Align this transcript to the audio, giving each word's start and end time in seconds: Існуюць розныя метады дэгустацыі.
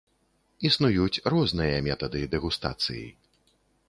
Існуюць 0.69 1.21
розныя 1.33 1.75
метады 1.87 2.23
дэгустацыі. 2.33 3.05